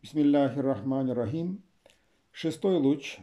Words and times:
Бисмиллахи 0.00 0.60
рахмани 0.60 1.12
рахим. 1.12 1.60
Шестой 2.30 2.76
луч. 2.76 3.18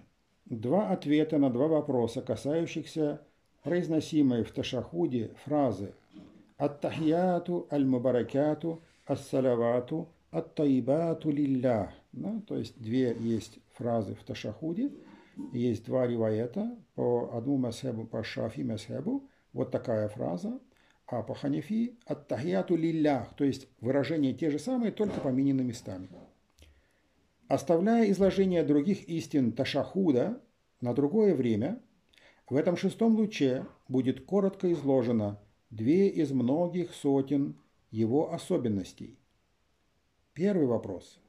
Два 0.46 0.90
ответа 0.90 1.38
на 1.38 1.50
два 1.50 1.68
вопроса, 1.68 2.22
касающихся 2.22 3.22
произносимой 3.64 4.44
в 4.44 4.52
ташахуде 4.52 5.32
фразы 5.46 5.94
«Ат-тахьяту 6.58 7.68
аль-мубаракяту 7.72 8.82
ас-салавату 9.08 10.10
ат-таибату 10.32 11.32
лиллях». 11.32 11.92
Да, 12.12 12.42
то 12.46 12.58
есть 12.58 12.78
две 12.78 13.16
есть 13.22 13.60
фразы 13.76 14.14
в 14.14 14.24
ташахуде, 14.26 14.92
есть 15.54 15.86
два 15.86 16.06
риваета 16.06 16.78
по 16.96 17.32
одному 17.34 17.58
масхебу, 17.58 18.06
по 18.06 18.22
шафи 18.22 18.62
масхебу, 18.62 19.24
вот 19.54 19.72
такая 19.72 20.10
фраза, 20.10 20.60
а 21.08 21.24
по 21.24 21.36
ханифи 21.36 21.98
«ат-тахьяту 22.06 22.76
лиллях», 22.76 23.34
то 23.36 23.46
есть 23.46 23.70
выражения 23.80 24.34
те 24.34 24.50
же 24.50 24.60
самые, 24.60 24.92
только 24.92 25.22
поменены 25.22 25.64
местами. 25.64 26.10
Оставляя 27.48 28.10
изложение 28.10 28.64
других 28.64 29.08
истин 29.08 29.52
Ташахуда 29.52 30.42
на 30.82 30.96
другое 30.96 31.36
время, 31.36 31.80
в 32.50 32.56
этом 32.56 32.76
шестом 32.76 33.16
луче 33.16 33.68
будет 33.88 34.26
коротко 34.26 34.72
изложено 34.74 35.40
две 35.70 36.10
из 36.10 36.32
многих 36.32 36.94
сотен 36.94 37.60
его 37.92 38.34
особенностей. 38.34 39.20
Первый 40.34 40.66
вопрос. 40.66 41.20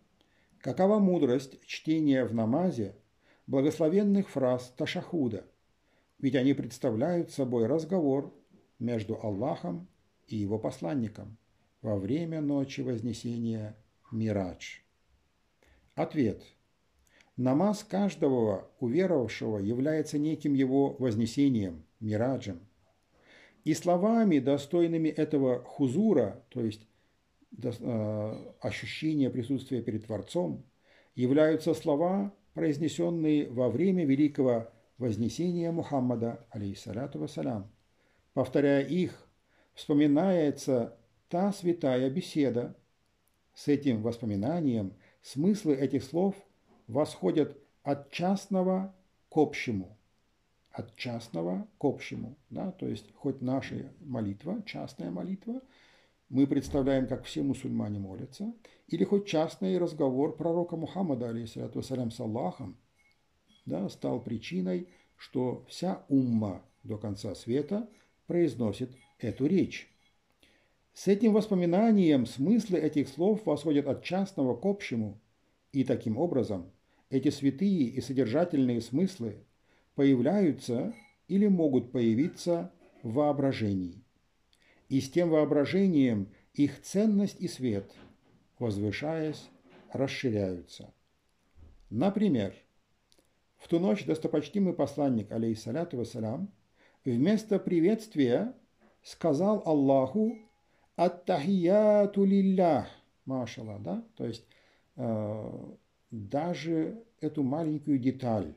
Какова 0.60 0.98
мудрость 0.98 1.60
чтения 1.66 2.24
в 2.24 2.34
намазе 2.34 2.96
благословенных 3.46 4.30
фраз 4.30 4.72
Ташахуда? 4.76 5.46
Ведь 6.18 6.34
они 6.34 6.54
представляют 6.54 7.30
собой 7.30 7.66
разговор 7.66 8.34
между 8.78 9.20
Аллахом 9.22 9.86
и 10.26 10.36
его 10.36 10.58
посланником 10.58 11.36
во 11.82 11.96
время 11.98 12.40
ночи 12.40 12.80
Вознесения 12.80 13.76
Мирадж. 14.10 14.85
Ответ. 15.96 16.42
Намаз 17.38 17.82
каждого 17.82 18.70
уверовавшего 18.80 19.58
является 19.58 20.18
неким 20.18 20.52
его 20.52 20.94
вознесением, 20.98 21.84
мираджем. 22.00 22.60
И 23.64 23.72
словами, 23.72 24.38
достойными 24.38 25.08
этого 25.08 25.64
хузура, 25.64 26.44
то 26.50 26.60
есть 26.60 26.86
э, 27.62 28.52
ощущения 28.60 29.30
присутствия 29.30 29.80
перед 29.80 30.04
Творцом, 30.04 30.66
являются 31.14 31.72
слова, 31.72 32.32
произнесенные 32.52 33.48
во 33.48 33.70
время 33.70 34.04
великого 34.04 34.68
вознесения 34.98 35.72
Мухаммада, 35.72 36.46
алейхиссалату 36.50 37.18
вассалям. 37.18 37.72
Повторяя 38.34 38.84
их, 38.84 39.26
вспоминается 39.72 40.98
та 41.30 41.52
святая 41.52 42.10
беседа. 42.10 42.76
С 43.54 43.68
этим 43.68 44.02
воспоминанием– 44.02 44.92
Смыслы 45.26 45.74
этих 45.74 46.04
слов 46.04 46.36
восходят 46.86 47.58
от 47.82 48.12
частного 48.12 48.94
к 49.28 49.36
общему. 49.36 49.98
От 50.70 50.94
частного 50.94 51.66
к 51.78 51.84
общему. 51.84 52.38
Да? 52.48 52.70
То 52.70 52.86
есть 52.86 53.12
хоть 53.12 53.42
наша 53.42 53.92
молитва, 53.98 54.62
частная 54.64 55.10
молитва, 55.10 55.62
мы 56.28 56.46
представляем, 56.46 57.08
как 57.08 57.24
все 57.24 57.42
мусульмане 57.42 57.98
молятся, 57.98 58.54
или 58.86 59.02
хоть 59.02 59.26
частный 59.26 59.78
разговор 59.78 60.36
пророка 60.36 60.76
Мухаммада, 60.76 61.30
алейхиссалату 61.30 61.80
вассалям, 61.80 62.12
с 62.12 62.20
Аллахом, 62.20 62.76
да, 63.64 63.88
стал 63.88 64.20
причиной, 64.20 64.90
что 65.16 65.64
вся 65.68 66.04
умма 66.08 66.62
до 66.84 66.98
конца 66.98 67.34
света 67.34 67.90
произносит 68.28 68.94
эту 69.18 69.46
речь. 69.46 69.92
С 70.96 71.08
этим 71.08 71.34
воспоминанием 71.34 72.24
смыслы 72.24 72.78
этих 72.78 73.10
слов 73.10 73.44
восходят 73.44 73.86
от 73.86 74.02
частного 74.02 74.56
к 74.56 74.64
общему, 74.64 75.20
и 75.70 75.84
таким 75.84 76.16
образом 76.16 76.72
эти 77.10 77.28
святые 77.28 77.82
и 77.88 78.00
содержательные 78.00 78.80
смыслы 78.80 79.44
появляются 79.94 80.94
или 81.28 81.48
могут 81.48 81.92
появиться 81.92 82.72
в 83.02 83.12
воображении. 83.12 84.02
И 84.88 85.02
с 85.02 85.10
тем 85.10 85.28
воображением 85.28 86.32
их 86.54 86.80
ценность 86.80 87.42
и 87.42 87.46
свет, 87.46 87.92
возвышаясь, 88.58 89.50
расширяются. 89.92 90.94
Например, 91.90 92.54
в 93.58 93.68
ту 93.68 93.80
ночь 93.80 94.06
достопочтимый 94.06 94.72
посланник, 94.72 95.30
алейхиссаляту 95.30 95.98
вассалям, 95.98 96.50
вместо 97.04 97.58
приветствия 97.58 98.54
сказал 99.02 99.62
Аллаху 99.66 100.38
«Аттахияту 100.96 102.24
лиллях», 102.24 102.88
машалла, 103.26 103.78
да, 103.78 104.04
то 104.16 104.26
есть 104.26 104.46
э, 104.96 105.74
даже 106.10 107.04
эту 107.20 107.42
маленькую 107.42 107.98
деталь, 107.98 108.54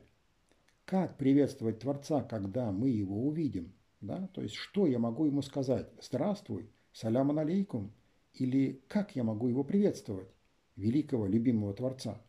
как 0.84 1.16
приветствовать 1.18 1.80
Творца, 1.80 2.22
когда 2.22 2.72
мы 2.72 2.88
его 2.88 3.26
увидим, 3.26 3.72
да, 4.00 4.28
то 4.32 4.42
есть 4.42 4.54
что 4.54 4.86
я 4.86 4.98
могу 4.98 5.26
ему 5.26 5.42
сказать, 5.42 5.88
здравствуй, 6.00 6.70
салям 6.92 7.36
алейкум, 7.38 7.92
или 8.34 8.80
как 8.88 9.16
я 9.16 9.24
могу 9.24 9.48
его 9.48 9.64
приветствовать, 9.64 10.28
великого, 10.76 11.26
любимого 11.26 11.74
Творца. 11.74 12.20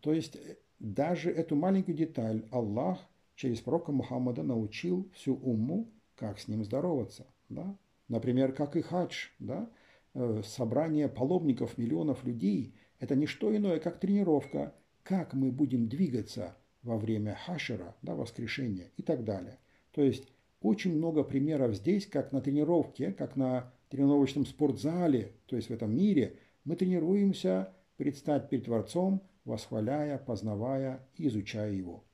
То 0.00 0.12
есть 0.12 0.36
даже 0.78 1.30
эту 1.30 1.56
маленькую 1.56 1.96
деталь 1.96 2.44
Аллах 2.50 2.98
через 3.34 3.60
пророка 3.60 3.90
Мухаммада 3.92 4.42
научил 4.42 5.08
всю 5.14 5.34
умму, 5.34 5.90
как 6.14 6.38
с 6.38 6.46
ним 6.46 6.62
здороваться. 6.64 7.26
Да? 7.48 7.76
Например, 8.12 8.52
как 8.52 8.76
и 8.76 8.82
хадж, 8.82 9.28
да? 9.38 9.70
Э, 10.12 10.42
собрание 10.44 11.08
паломников 11.08 11.78
миллионов 11.78 12.24
людей– 12.24 12.74
это 13.00 13.16
не 13.16 13.24
что 13.24 13.56
иное, 13.56 13.80
как 13.80 14.00
тренировка, 14.00 14.74
как 15.02 15.32
мы 15.32 15.50
будем 15.50 15.88
двигаться 15.88 16.54
во 16.82 16.98
время 16.98 17.38
хашера, 17.46 17.96
да, 18.02 18.14
воскрешения 18.14 18.90
и 18.98 19.02
так 19.02 19.24
далее. 19.24 19.58
То 19.92 20.02
есть 20.02 20.30
очень 20.60 20.94
много 20.94 21.24
примеров 21.24 21.74
здесь, 21.74 22.06
как 22.06 22.32
на 22.32 22.42
тренировке, 22.42 23.12
как 23.12 23.34
на 23.34 23.72
тренировочном 23.88 24.44
спортзале, 24.44 25.32
то 25.46 25.56
есть 25.56 25.70
в 25.70 25.72
этом 25.72 25.96
мире, 25.96 26.36
мы 26.64 26.76
тренируемся 26.76 27.72
предстать 27.96 28.50
перед 28.50 28.66
Творцом, 28.66 29.22
восхваляя, 29.46 30.18
познавая 30.18 31.00
и 31.16 31.28
изучая 31.28 31.72
Его. 31.72 32.04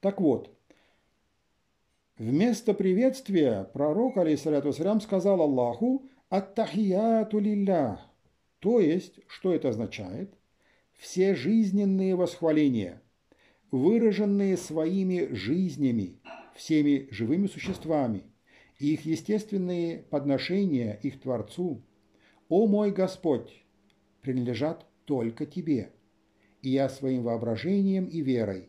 Так 0.00 0.20
вот, 0.20 0.50
вместо 2.18 2.74
приветствия 2.74 3.64
пророк, 3.72 4.16
алейхиссалату 4.16 4.72
сказал 5.00 5.40
Аллаху 5.40 6.08
«Аттахияту 6.28 7.38
лиллях», 7.38 8.00
то 8.62 8.78
есть, 8.78 9.18
что 9.26 9.52
это 9.52 9.70
означает? 9.70 10.32
Все 10.92 11.34
жизненные 11.34 12.14
восхваления, 12.14 13.02
выраженные 13.72 14.56
своими 14.56 15.34
жизнями, 15.34 16.20
всеми 16.54 17.08
живыми 17.10 17.48
существами, 17.48 18.22
их 18.78 19.04
естественные 19.04 19.98
подношения 19.98 20.98
их 21.02 21.20
Творцу, 21.20 21.82
«О 22.48 22.66
мой 22.66 22.92
Господь!» 22.92 23.64
принадлежат 24.20 24.86
только 25.06 25.44
Тебе, 25.44 25.90
и 26.60 26.70
я 26.70 26.88
своим 26.88 27.24
воображением 27.24 28.06
и 28.06 28.20
верой 28.20 28.68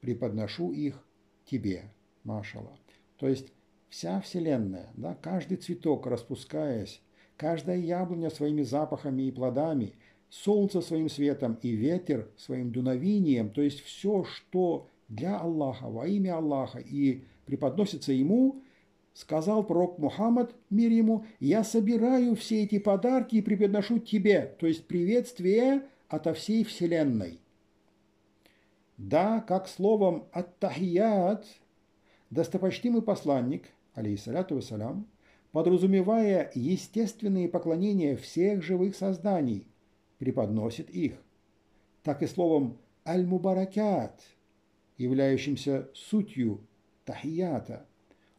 преподношу 0.00 0.72
их 0.72 1.04
Тебе, 1.44 1.90
Машала. 2.24 2.78
То 3.16 3.28
есть 3.28 3.52
вся 3.88 4.20
Вселенная, 4.20 4.90
да, 4.94 5.14
каждый 5.14 5.56
цветок, 5.56 6.06
распускаясь, 6.06 7.00
каждая 7.36 7.78
яблоня 7.78 8.30
своими 8.30 8.62
запахами 8.62 9.22
и 9.22 9.32
плодами, 9.32 9.94
солнце 10.28 10.80
своим 10.80 11.08
светом 11.08 11.58
и 11.62 11.70
ветер 11.72 12.28
своим 12.36 12.72
дуновением, 12.72 13.50
то 13.50 13.60
есть 13.60 13.80
все, 13.80 14.24
что 14.24 14.88
для 15.08 15.38
Аллаха, 15.38 15.88
во 15.88 16.06
имя 16.06 16.36
Аллаха 16.36 16.78
и 16.78 17.24
преподносится 17.44 18.12
Ему, 18.12 18.62
сказал 19.12 19.62
пророк 19.62 19.98
Мухаммад, 19.98 20.54
мир 20.70 20.90
ему, 20.90 21.26
я 21.38 21.64
собираю 21.64 22.34
все 22.34 22.62
эти 22.62 22.78
подарки 22.78 23.36
и 23.36 23.42
преподношу 23.42 23.98
тебе, 23.98 24.56
то 24.58 24.66
есть 24.66 24.86
приветствие 24.86 25.82
ото 26.08 26.32
всей 26.32 26.64
Вселенной. 26.64 27.38
Да, 28.96 29.40
как 29.40 29.68
словом 29.68 30.26
«аттахият» 30.32 31.46
достопочтимый 32.32 33.02
посланник, 33.02 33.66
алейхиссаляту 33.92 34.54
вассалям, 34.54 35.06
подразумевая 35.52 36.50
естественные 36.54 37.46
поклонения 37.46 38.16
всех 38.16 38.62
живых 38.62 38.96
созданий, 38.96 39.68
преподносит 40.16 40.88
их. 40.88 41.12
Так 42.02 42.22
и 42.22 42.26
словом 42.26 42.78
«аль-мубаракят», 43.06 44.18
являющимся 44.96 45.90
сутью 45.92 46.66
тахията, 47.04 47.86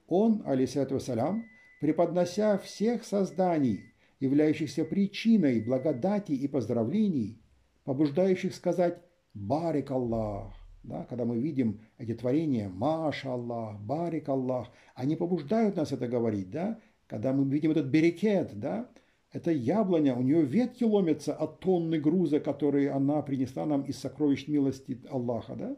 он, 0.08 0.42
алейсалату 0.44 0.96
вассалям, 0.96 1.46
преподнося 1.80 2.58
всех 2.58 3.06
созданий, 3.06 3.94
являющихся 4.20 4.86
причиной 4.86 5.62
благодати 5.62 6.32
и 6.32 6.48
поздравлений, 6.48 7.40
побуждающих 7.84 8.56
сказать 8.56 9.04
«барик 9.36 9.92
Аллах», 9.92 10.63
да, 10.84 11.06
когда 11.06 11.26
мы 11.26 11.40
видим 11.40 11.80
эти 11.98 12.14
творения 12.14 12.70
«Маша 12.70 13.34
Аллах», 13.34 13.80
«Барик 13.80 14.30
Аллах», 14.30 14.68
они 14.96 15.16
побуждают 15.16 15.76
нас 15.78 15.92
это 15.92 16.08
говорить, 16.08 16.52
да, 16.52 16.80
когда 17.08 17.34
мы 17.34 17.50
видим 17.50 17.72
этот 17.72 17.88
берекет, 17.88 18.52
да, 18.60 18.90
Это 19.34 19.50
яблоня, 19.52 20.16
у 20.16 20.22
нее 20.22 20.44
ветки 20.44 20.84
ломятся 20.84 21.34
от 21.34 21.60
тонны 21.60 22.00
груза, 22.00 22.40
которые 22.40 22.92
она 22.92 23.24
принесла 23.24 23.66
нам 23.66 23.82
из 23.82 23.98
сокровищ 23.98 24.48
милости 24.48 25.02
Аллаха, 25.10 25.56
да? 25.56 25.76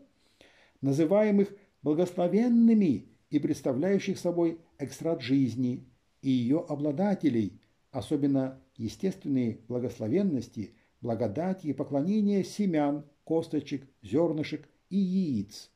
называемых 0.82 1.56
благословенными 1.82 3.06
и 3.30 3.40
представляющих 3.40 4.20
собой 4.20 4.60
экстракт 4.78 5.22
жизни 5.22 5.88
и 6.22 6.30
ее 6.30 6.66
обладателей, 6.68 7.62
особенно 7.92 8.60
естественные 8.76 9.60
благословенности, 9.70 10.74
благодати 11.00 11.68
и 11.68 11.74
поклонения 11.74 12.44
семян, 12.44 13.06
косточек, 13.24 13.88
зернышек 14.02 14.68
и 14.90 14.98
яиц, 14.98 15.72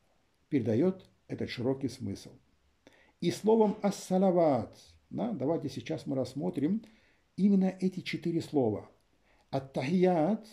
передает 0.50 1.06
этот 1.28 1.50
широкий 1.50 1.90
смысл. 1.90 2.32
И 3.22 3.32
словом 3.32 3.78
«ассалават» 3.82 4.78
да, 5.10 5.32
давайте 5.32 5.70
сейчас 5.70 6.06
мы 6.06 6.16
рассмотрим 6.16 6.84
именно 7.36 7.74
эти 7.80 8.02
четыре 8.02 8.42
слова. 8.42 8.90
Ат-тахият, 9.50 10.46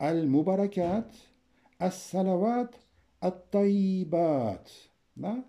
аль-мубаракят, 0.00 1.12
ас-салават. 1.78 2.74
Да? 3.20 5.44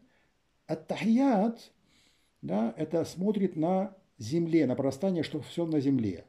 Ат-тахият, 0.68 1.72
да, 2.42 2.74
это 2.78 3.06
смотрит 3.06 3.56
на 3.56 3.96
земле, 4.18 4.68
на 4.68 4.76
простание, 4.76 5.24
что 5.24 5.42
все 5.42 5.66
на 5.66 5.80
земле. 5.80 6.26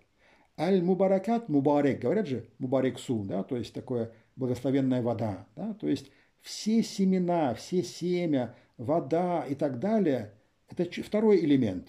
Аль-мубаракат, 0.59 1.49
мубарек, 1.49 2.01
говорят 2.01 2.27
же, 2.27 2.49
мубарексу, 2.59 3.25
да, 3.25 3.43
то 3.43 3.57
есть 3.57 3.75
такое 3.75 4.13
благословенная 4.37 5.03
вода, 5.03 5.47
да, 5.57 5.75
то 5.75 5.89
есть 5.89 6.11
все 6.41 6.83
семена, 6.83 7.55
все 7.55 7.83
семя, 7.83 8.55
вода 8.77 9.45
и 9.45 9.55
так 9.55 9.79
далее, 9.79 10.35
это 10.69 10.85
второй 11.03 11.45
элемент. 11.45 11.89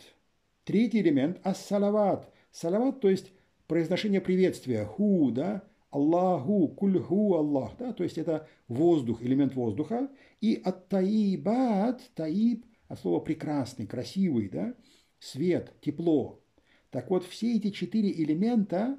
Третий 0.63 1.01
элемент– 1.01 1.39
ас-салават. 1.43 2.31
Салават, 2.51 2.99
то 2.99 3.09
есть 3.09 3.31
произношение 3.67 4.21
приветствия, 4.21 4.85
ху, 4.85 5.31
да, 5.31 5.63
Аллаху, 5.89 6.69
кульху 6.69 7.35
Аллах, 7.35 7.73
да, 7.77 7.93
то 7.93 8.03
есть 8.03 8.17
это 8.17 8.47
воздух, 8.67 9.21
элемент 9.21 9.55
воздуха. 9.55 10.09
И 10.39 10.61
от 10.63 10.87
таибат, 10.89 12.01
таиб, 12.15 12.65
от 12.87 12.99
слова 12.99 13.19
прекрасный, 13.19 13.87
красивый, 13.87 14.49
да, 14.49 14.73
свет, 15.19 15.73
тепло. 15.81 16.43
Так 16.89 17.09
вот, 17.09 17.25
все 17.25 17.55
эти 17.55 17.69
четыре 17.69 18.11
элемента 18.11 18.97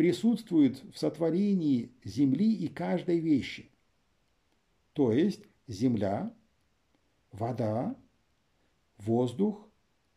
присутствуют 0.00 0.82
в 0.94 0.98
сотворении 0.98 1.90
земли 2.04 2.54
и 2.54 2.68
каждой 2.68 3.18
вещи. 3.18 3.68
То 4.94 5.12
есть 5.12 5.42
земля, 5.68 6.32
вода, 7.32 7.94
воздух, 8.96 9.68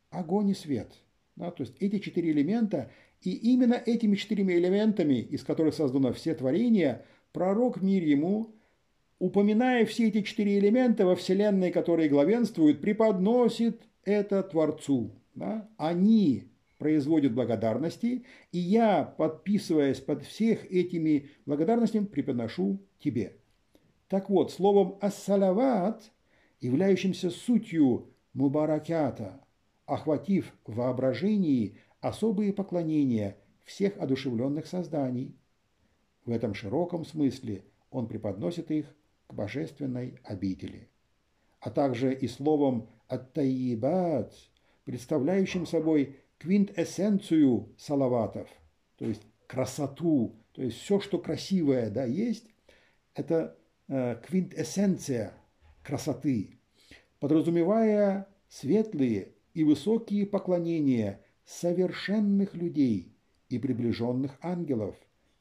огонь 0.09 0.51
и 0.51 0.53
свет. 0.53 0.93
Да, 1.35 1.51
то 1.51 1.63
есть 1.63 1.75
эти 1.81 1.99
четыре 1.99 2.31
элемента, 2.31 2.91
и 3.23 3.31
именно 3.31 3.73
этими 3.73 4.15
четырьмя 4.15 4.57
элементами, 4.57 5.15
из 5.15 5.43
которых 5.43 5.73
создано 5.73 6.13
все 6.13 6.33
творения, 6.33 7.05
пророк 7.33 7.81
мир 7.81 8.03
ему, 8.03 8.55
упоминая 9.19 9.85
все 9.85 10.07
эти 10.07 10.21
четыре 10.21 10.59
элемента 10.59 11.05
во 11.05 11.17
Вселенной, 11.17 11.73
которые 11.73 12.07
главенствуют, 12.07 12.79
преподносит 12.79 13.81
это 14.05 14.43
Творцу. 14.43 15.11
Да? 15.35 15.69
Они 15.75 16.52
производят 16.83 17.33
благодарности, 17.33 18.25
и 18.51 18.57
я, 18.57 19.05
подписываясь 19.05 20.01
под 20.01 20.25
всех 20.25 20.69
этими 20.69 21.29
благодарностями, 21.45 22.03
преподношу 22.03 22.81
тебе. 22.99 23.37
Так 24.09 24.29
вот, 24.29 24.51
словом 24.51 24.97
«ассалават», 24.99 26.11
являющимся 26.59 27.29
сутью 27.29 28.09
мубаракята, 28.33 29.39
охватив 29.85 30.53
в 30.65 30.75
воображении 30.75 31.77
особые 32.01 32.51
поклонения 32.51 33.37
всех 33.63 33.97
одушевленных 33.97 34.67
созданий. 34.67 35.37
В 36.25 36.31
этом 36.31 36.53
широком 36.53 37.05
смысле 37.05 37.63
он 37.91 38.09
преподносит 38.09 38.71
их 38.71 38.93
к 39.27 39.33
божественной 39.33 40.19
обители. 40.25 40.89
А 41.61 41.69
также 41.69 42.13
и 42.13 42.27
словом 42.27 42.89
«аттаибат», 43.07 44.33
представляющим 44.83 45.65
собой 45.65 46.17
квинтэссенцию 46.39 47.73
салаватов, 47.77 48.49
то 48.97 49.05
есть 49.05 49.23
красоту, 49.47 50.35
то 50.53 50.61
есть 50.61 50.77
все, 50.79 50.99
что 50.99 51.19
красивое 51.19 51.89
да, 51.89 52.05
есть, 52.05 52.45
это 53.15 53.57
э, 53.87 54.21
квинтэссенция 54.25 55.33
красоты, 55.83 56.59
подразумевая 57.19 58.27
светлые 58.49 59.33
и 59.53 59.63
высокие 59.63 60.25
поклонения 60.25 61.21
совершенных 61.45 62.55
людей 62.55 63.15
и 63.49 63.59
приближенных 63.59 64.37
ангелов, 64.41 64.95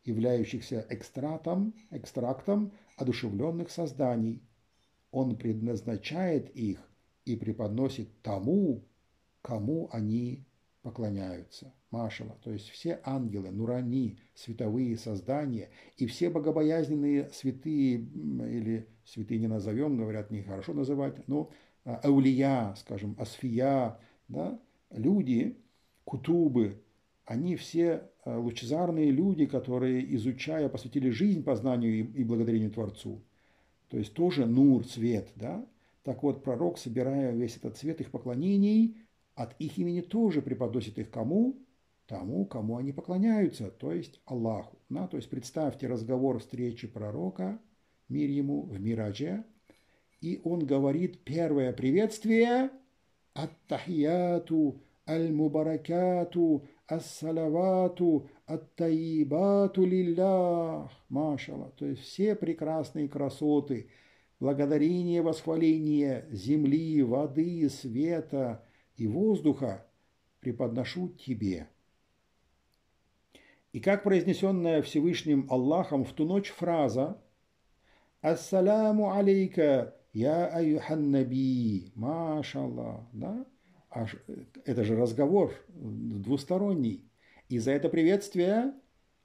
являющихся 0.04 0.86
экстратом, 0.90 1.74
экстрактом 1.90 2.72
одушевленных 2.96 3.70
созданий. 3.70 4.42
Он 5.10 5.36
предназначает 5.36 6.50
их 6.50 6.80
и 7.24 7.36
преподносит 7.36 8.08
тому, 8.22 8.84
кому 9.42 9.88
они 9.92 10.44
поклоняются. 10.82 11.72
Машала, 11.90 12.36
то 12.42 12.50
есть 12.50 12.68
все 12.70 13.00
ангелы, 13.04 13.50
нурани, 13.50 14.18
световые 14.34 14.96
создания 14.96 15.70
и 15.96 16.06
все 16.06 16.30
богобоязненные 16.30 17.30
святые, 17.30 17.96
или 17.98 18.88
святые 19.04 19.40
не 19.40 19.46
назовем, 19.46 19.96
говорят, 19.96 20.30
нехорошо 20.30 20.72
называть, 20.72 21.28
но 21.28 21.50
аулия, 21.84 22.74
скажем, 22.76 23.14
асфия, 23.18 23.98
да, 24.28 24.58
люди, 24.90 25.58
кутубы, 26.04 26.82
они 27.24 27.56
все 27.56 28.10
э, 28.24 28.36
лучезарные 28.36 29.10
люди, 29.10 29.46
которые, 29.46 30.14
изучая, 30.16 30.68
посвятили 30.68 31.10
жизнь 31.10 31.44
познанию 31.44 32.12
и 32.12 32.24
благодарению 32.24 32.70
Творцу. 32.70 33.22
То 33.88 33.98
есть 33.98 34.14
тоже 34.14 34.46
нур, 34.46 34.86
цвет, 34.86 35.30
да? 35.36 35.64
Так 36.02 36.22
вот, 36.22 36.42
пророк, 36.42 36.78
собирая 36.78 37.32
весь 37.32 37.56
этот 37.56 37.76
цвет 37.76 38.00
их 38.00 38.10
поклонений, 38.10 38.96
от 39.42 39.54
их 39.58 39.78
имени 39.78 40.00
тоже 40.00 40.40
преподносит 40.40 40.98
их 40.98 41.10
кому? 41.10 41.58
Тому, 42.06 42.46
кому 42.46 42.76
они 42.76 42.92
поклоняются, 42.92 43.70
то 43.70 43.92
есть 43.92 44.20
Аллаху. 44.24 44.78
Да? 44.88 45.06
То 45.06 45.16
есть 45.16 45.30
представьте 45.30 45.86
разговор 45.86 46.38
встречи 46.38 46.86
пророка, 46.86 47.58
мир 48.08 48.28
ему 48.28 48.62
в 48.62 48.80
Мирадже, 48.80 49.44
и 50.20 50.40
он 50.44 50.66
говорит 50.66 51.24
первое 51.24 51.72
приветствие 51.72 52.70
«Ат-тахияту, 53.34 54.80
аль-мубаракату, 55.08 56.68
ас-салавату, 56.86 58.28
ат-таибату 58.46 59.84
лиллах». 59.84 60.90
Машалла. 61.08 61.72
То 61.76 61.86
есть 61.86 62.02
все 62.02 62.36
прекрасные 62.36 63.08
красоты, 63.08 63.88
благодарение, 64.38 65.22
восхваление 65.22 66.26
земли, 66.30 67.02
воды, 67.02 67.68
света 67.70 68.64
и 68.96 69.06
воздуха 69.06 69.86
преподношу 70.40 71.08
тебе. 71.08 71.68
И 73.72 73.80
как 73.80 74.02
произнесенная 74.02 74.82
Всевышним 74.82 75.46
Аллахом 75.50 76.04
в 76.04 76.12
ту 76.12 76.26
ночь 76.26 76.50
фраза 76.50 77.22
«Ассаляму 78.20 79.12
алейка, 79.12 79.96
я 80.12 80.46
аюхан 80.46 81.10
наби, 81.10 81.90
машаллах, 81.94 83.08
да? 83.12 83.46
Аж, 83.90 84.16
это 84.64 84.84
же 84.84 84.96
разговор 84.96 85.54
двусторонний. 85.68 87.10
И 87.48 87.58
за 87.58 87.72
это 87.72 87.88
приветствие 87.88 88.74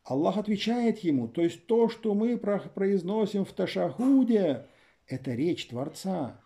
Аллах 0.04 0.38
отвечает 0.38 1.00
ему. 1.00 1.28
То 1.28 1.42
есть 1.42 1.68
то, 1.68 1.90
что 1.90 2.14
мы 2.14 2.38
произносим 2.38 3.44
в 3.44 3.52
Ташахуде, 3.52 4.66
это 5.06 5.34
речь 5.34 5.68
Творца. 5.68 6.42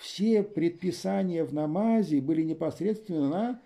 Все 0.00 0.42
предписания 0.42 1.44
в 1.44 1.52
намазе 1.52 2.22
были 2.22 2.42
непосредственно 2.42 3.60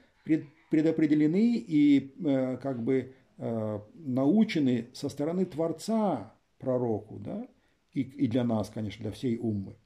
предопределены 0.69 1.55
и 1.57 2.13
э, 2.27 2.57
как 2.57 2.83
бы 2.83 3.15
э, 3.39 3.81
научены 3.95 4.89
со 4.95 5.09
стороны 5.09 5.47
Творца 5.47 6.35
пророку, 6.59 7.21
да, 7.21 7.47
и, 7.93 8.01
и 8.01 8.27
для 8.27 8.43
нас, 8.43 8.69
конечно, 8.69 9.05
для 9.05 9.13
всей 9.13 9.39
уммы. 9.39 9.77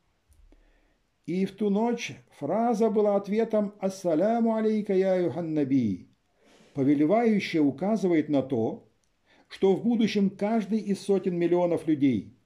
И 1.26 1.44
в 1.44 1.52
ту 1.52 1.68
ночь 1.68 2.16
фраза 2.38 2.88
была 2.88 3.16
ответом 3.16 3.74
«Ассаляму 3.78 4.54
алейка, 4.54 4.94
я 4.94 5.16
Юханнаби», 5.16 6.08
повелевающая 6.72 7.60
указывает 7.60 8.30
на 8.30 8.40
то, 8.40 8.90
что 9.48 9.76
в 9.76 9.82
будущем 9.82 10.30
каждый 10.30 10.78
из 10.78 10.98
сотен 11.02 11.36
миллионов 11.36 11.86
людей, 11.86 12.38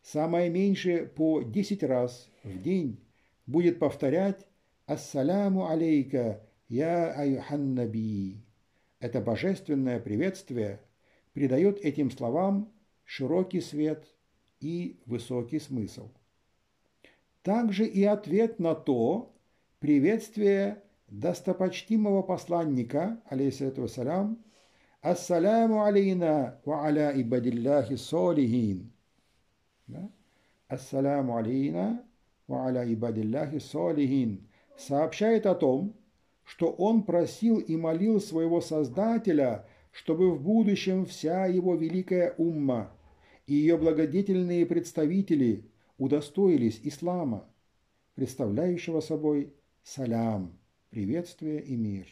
самое 0.00 0.48
меньшее 0.48 1.04
по 1.04 1.42
10 1.42 1.82
раз 1.82 2.30
в 2.42 2.62
день, 2.62 3.04
будет 3.50 3.78
повторять 3.78 4.46
«Ассаляму 4.86 5.68
алейка, 5.68 6.42
я 6.68 7.12
Аюханнаби». 7.12 8.44
Это 8.98 9.20
божественное 9.20 10.00
приветствие 10.00 10.80
придает 11.32 11.78
этим 11.80 12.10
словам 12.10 12.72
широкий 13.04 13.60
свет 13.60 14.06
и 14.60 15.00
высокий 15.06 15.58
смысл 15.58 16.10
также 17.42 17.86
и 17.86 18.04
ответ 18.04 18.58
на 18.58 18.74
то 18.74 19.34
приветствие 19.78 20.82
достопочтимого 21.08 22.22
посланника, 22.22 23.20
алейхиссалату 23.26 23.82
вассалям, 23.82 24.44
Ассаляму 25.00 25.82
алейна 25.82 26.60
ва 26.64 26.84
аля 26.84 27.10
ибадиллахи 27.18 27.96
солихин. 27.96 28.92
Да? 29.86 30.10
Ассаляму 30.68 31.36
алейна 31.36 32.04
ва 32.50 32.66
аля 32.66 32.82
ибадиллахи 32.84 33.60
солихин. 33.60 34.48
Сообщает 34.76 35.46
о 35.46 35.54
том, 35.54 35.94
что 36.44 36.70
он 36.70 37.04
просил 37.04 37.58
и 37.58 37.76
молил 37.76 38.20
своего 38.20 38.60
Создателя, 38.60 39.66
чтобы 39.92 40.32
в 40.32 40.42
будущем 40.42 41.06
вся 41.06 41.46
его 41.46 41.74
великая 41.74 42.34
умма 42.38 42.92
и 43.50 43.54
ее 43.54 43.76
благодетельные 43.76 44.64
представители 44.64 45.68
удостоились 45.98 46.80
ислама, 46.84 47.48
представляющего 48.14 49.00
собой 49.00 49.52
салям, 49.82 50.56
приветствие 50.90 51.60
и 51.60 51.74
мир 51.74 52.06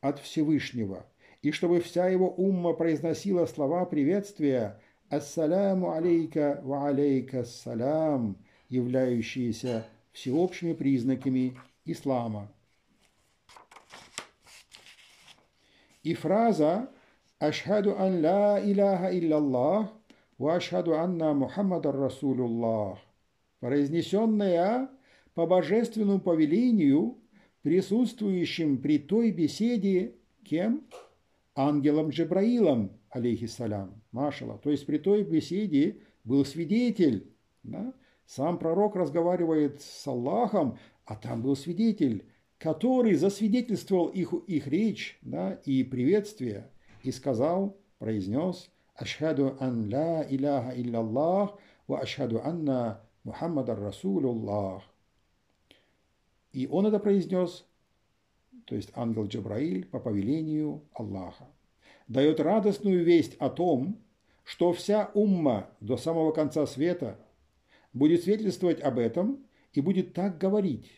от 0.00 0.18
Всевышнего, 0.18 1.04
и 1.42 1.50
чтобы 1.50 1.80
вся 1.80 2.08
его 2.08 2.30
умма 2.30 2.72
произносила 2.72 3.44
слова 3.44 3.84
приветствия 3.84 4.80
«Ассаляму 5.10 5.92
алейка 5.92 6.62
ва 6.64 6.88
алейка 6.88 7.40
ассалям», 7.40 8.38
являющиеся 8.72 9.86
всеобщими 10.12 10.72
признаками 10.72 11.58
ислама. 11.84 12.50
И 16.02 16.14
фраза 16.14 16.88
«Ашхаду 17.38 17.98
ан 17.98 18.24
ла 18.24 18.60
иляха 18.64 19.16
илляллах 19.16 19.92
ва 20.38 20.56
ашхаду 20.56 20.94
анна 20.94 21.34
Мухаммадар 21.34 21.94
Расулуллах», 21.94 22.98
произнесенная 23.60 24.88
по 25.34 25.46
божественному 25.46 26.20
повелению, 26.20 27.18
присутствующим 27.62 28.78
при 28.78 28.98
той 28.98 29.30
беседе 29.32 30.14
кем? 30.44 30.84
Ангелом 31.54 32.08
Джебраилом, 32.08 32.90
алейхиссалям, 33.10 34.02
машала. 34.12 34.58
То 34.58 34.70
есть 34.70 34.86
при 34.86 34.96
той 34.96 35.22
беседе 35.22 35.98
был 36.24 36.46
свидетель. 36.46 37.30
Да? 37.62 37.92
Сам 38.34 38.56
пророк 38.56 38.96
разговаривает 38.96 39.82
с 39.82 40.06
Аллахом, 40.06 40.78
а 41.04 41.16
там 41.16 41.42
был 41.42 41.54
свидетель, 41.54 42.24
который 42.56 43.12
засвидетельствовал 43.12 44.06
их, 44.06 44.32
их 44.46 44.66
речь 44.68 45.18
да, 45.20 45.60
и 45.66 45.84
приветствие, 45.84 46.70
и 47.02 47.12
сказал, 47.12 47.76
произнес 47.98 48.70
«Ашхаду 48.94 49.58
ан 49.60 49.92
ла 49.92 50.24
иляха 50.26 50.72
илляллах 50.74 51.58
ва 51.86 52.00
ашхаду 52.00 52.40
анна 52.42 53.02
Мухаммадар 53.24 53.78
Расулуллах». 53.78 54.82
И 56.52 56.66
он 56.66 56.86
это 56.86 57.00
произнес, 57.00 57.66
то 58.64 58.74
есть 58.74 58.92
ангел 58.94 59.26
Джабраиль 59.26 59.84
по 59.84 60.00
повелению 60.00 60.84
Аллаха. 60.94 61.48
Дает 62.08 62.40
радостную 62.40 63.04
весть 63.04 63.34
о 63.34 63.50
том, 63.50 63.98
что 64.42 64.72
вся 64.72 65.10
умма 65.12 65.68
до 65.80 65.98
самого 65.98 66.32
конца 66.32 66.64
света 66.64 67.18
будет 67.92 68.22
свидетельствовать 68.22 68.80
об 68.80 68.98
этом 68.98 69.44
и 69.72 69.80
будет 69.80 70.12
так 70.12 70.38
говорить. 70.38 70.90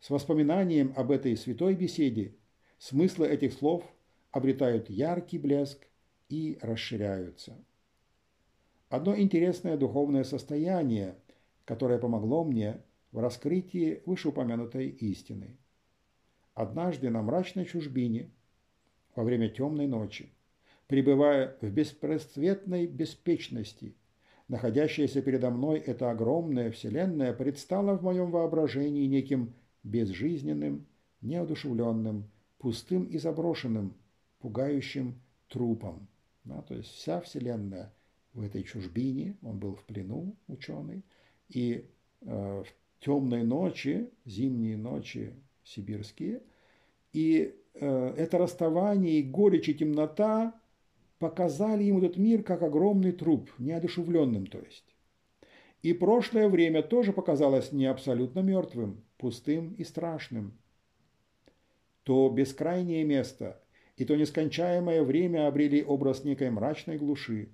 С 0.00 0.10
воспоминанием 0.10 0.92
об 0.96 1.10
этой 1.10 1.36
святой 1.36 1.74
беседе 1.74 2.34
смыслы 2.78 3.28
этих 3.28 3.52
слов 3.52 3.84
обретают 4.30 4.90
яркий 4.90 5.38
блеск 5.38 5.86
и 6.28 6.58
расширяются. 6.60 7.56
Одно 8.88 9.18
интересное 9.18 9.76
духовное 9.76 10.24
состояние, 10.24 11.16
которое 11.64 11.98
помогло 11.98 12.44
мне 12.44 12.82
в 13.12 13.18
раскрытии 13.18 14.02
вышеупомянутой 14.06 14.88
истины. 14.88 15.56
Однажды 16.54 17.10
на 17.10 17.22
мрачной 17.22 17.64
чужбине, 17.64 18.30
во 19.14 19.24
время 19.24 19.48
темной 19.48 19.86
ночи, 19.86 20.30
пребывая 20.86 21.56
в 21.60 21.70
беспросветной 21.70 22.86
беспечности, 22.86 23.96
находящаяся 24.48 25.22
передо 25.22 25.50
мной 25.50 25.78
эта 25.78 26.10
огромная 26.10 26.70
вселенная 26.70 27.32
предстала 27.32 27.96
в 27.96 28.02
моем 28.02 28.30
воображении 28.30 29.06
неким 29.06 29.54
безжизненным, 29.82 30.86
неодушевленным, 31.20 32.30
пустым 32.58 33.04
и 33.04 33.18
заброшенным, 33.18 33.94
пугающим 34.40 35.20
трупом. 35.48 36.08
Да, 36.44 36.62
то 36.62 36.74
есть 36.74 36.90
вся 36.90 37.20
Вселенная 37.20 37.92
в 38.32 38.42
этой 38.42 38.62
чужбине, 38.62 39.36
он 39.42 39.58
был 39.58 39.74
в 39.74 39.84
плену, 39.84 40.36
ученый, 40.46 41.02
и 41.48 41.88
э, 42.20 42.62
в 42.62 42.66
темной 43.00 43.42
ночи, 43.42 44.10
зимние 44.24 44.76
ночи 44.76 45.34
сибирские, 45.64 46.42
и 47.12 47.54
э, 47.74 48.14
это 48.16 48.38
расставание 48.38 49.20
и 49.20 49.22
горечь 49.22 49.68
и 49.68 49.74
темнота 49.74 50.54
показали 51.18 51.84
ему 51.84 51.98
этот 51.98 52.16
мир 52.16 52.42
как 52.42 52.62
огромный 52.62 53.12
труп, 53.12 53.50
неодушевленным 53.58 54.46
то 54.46 54.58
есть. 54.58 54.94
И 55.82 55.92
прошлое 55.92 56.48
время 56.48 56.82
тоже 56.82 57.12
показалось 57.12 57.72
не 57.72 57.86
абсолютно 57.86 58.40
мертвым, 58.40 59.04
пустым 59.18 59.74
и 59.74 59.84
страшным. 59.84 60.58
То 62.02 62.28
бескрайнее 62.28 63.04
место 63.04 63.62
и 63.96 64.04
то 64.04 64.16
нескончаемое 64.16 65.02
время 65.02 65.48
обрели 65.48 65.82
образ 65.82 66.24
некой 66.24 66.50
мрачной 66.50 66.98
глуши. 66.98 67.50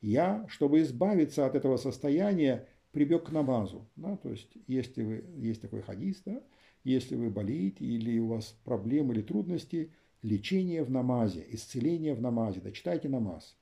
Я, 0.00 0.46
чтобы 0.48 0.82
избавиться 0.82 1.46
от 1.46 1.54
этого 1.56 1.76
состояния, 1.76 2.68
прибег 2.92 3.24
к 3.26 3.32
намазу. 3.32 3.88
Да? 3.96 4.16
То 4.16 4.30
есть, 4.30 4.50
если 4.66 5.02
вы, 5.02 5.24
есть 5.36 5.60
такой 5.60 5.82
хадис, 5.82 6.22
да? 6.24 6.40
если 6.84 7.16
вы 7.16 7.30
болеете 7.30 7.84
или 7.84 8.18
у 8.18 8.28
вас 8.28 8.56
проблемы 8.64 9.14
или 9.14 9.22
трудности, 9.22 9.92
лечение 10.22 10.82
в 10.82 10.90
намазе, 10.90 11.46
исцеление 11.50 12.14
в 12.14 12.20
намазе, 12.20 12.60
да 12.60 12.70
читайте 12.70 13.08
намаз. 13.08 13.56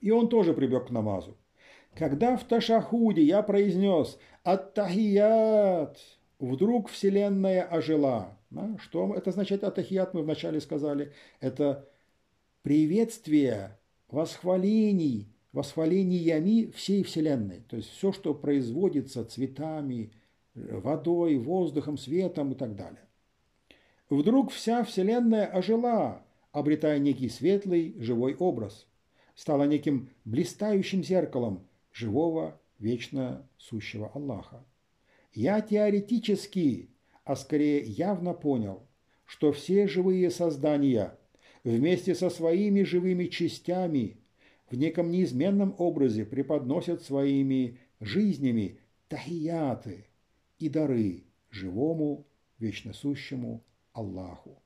И 0.00 0.10
он 0.10 0.28
тоже 0.28 0.52
прибег 0.52 0.88
к 0.88 0.90
намазу. 0.90 1.36
Когда 1.94 2.36
в 2.36 2.44
Ташахуде 2.44 3.22
я 3.22 3.42
произнес 3.42 4.18
«Аттахият», 4.44 5.98
вдруг 6.38 6.88
Вселенная 6.88 7.62
ожила. 7.62 8.36
Да? 8.50 8.76
Что 8.80 9.14
это 9.14 9.30
означает 9.30 9.64
«Аттахият» 9.64 10.14
мы 10.14 10.22
вначале 10.22 10.60
сказали? 10.60 11.12
Это 11.40 11.88
приветствие, 12.62 13.78
восхвалений, 14.08 15.28
восхвалениями 15.52 16.70
всей 16.70 17.02
Вселенной. 17.02 17.60
То 17.68 17.76
есть 17.76 17.90
все, 17.90 18.12
что 18.12 18.34
производится 18.34 19.24
цветами, 19.24 20.12
водой, 20.54 21.36
воздухом, 21.38 21.98
светом 21.98 22.52
и 22.52 22.54
так 22.54 22.74
далее. 22.74 23.06
Вдруг 24.12 24.50
вся 24.50 24.84
Вселенная 24.84 25.46
ожила, 25.46 26.22
обретая 26.52 26.98
некий 26.98 27.30
светлый, 27.30 27.94
живой 27.96 28.34
образ. 28.34 28.86
Стала 29.34 29.64
неким 29.64 30.10
блистающим 30.26 31.02
зеркалом, 31.02 31.66
живого, 31.94 32.60
вечно 32.78 33.48
сущего 33.56 34.10
Аллаха. 34.12 34.66
Я 35.32 35.62
теоретически, 35.62 36.90
а 37.24 37.36
скорее 37.36 37.80
явно 37.80 38.34
понял, 38.34 38.86
что 39.24 39.50
все 39.50 39.88
живые 39.88 40.28
создания 40.28 41.18
вместе 41.64 42.14
со 42.14 42.28
своими 42.28 42.82
живыми 42.82 43.28
частями 43.28 44.18
в 44.70 44.76
неком 44.76 45.10
неизменном 45.10 45.74
образе 45.78 46.26
преподносят 46.26 47.00
своими 47.02 47.78
жизнями 47.98 48.78
тахияты 49.08 50.04
и 50.58 50.68
дары 50.68 51.24
живому, 51.48 52.26
вечно 52.58 52.92
сущему 52.92 53.64
Аллаху. 53.92 54.62